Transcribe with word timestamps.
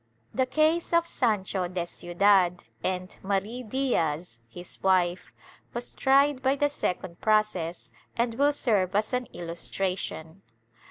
The 0.33 0.47
case 0.47 0.93
of 0.93 1.05
Sancho 1.05 1.67
de 1.67 1.85
Ciudad 1.85 2.63
and 2.83 3.15
Mari 3.21 3.61
Diaz 3.61 4.39
his 4.49 4.81
wife, 4.81 5.31
was 5.75 5.91
tried 5.91 6.41
by 6.41 6.55
the 6.55 6.69
second 6.69 7.21
process 7.21 7.91
and 8.17 8.33
will 8.33 8.51
serve 8.51 8.95
as 8.95 9.13
an 9.13 9.27
illustration. 9.31 10.41